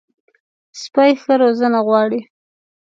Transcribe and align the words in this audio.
سپي 0.81 1.11
ښه 1.21 1.33
روزنه 1.41 1.79
غواړي. 1.87 2.21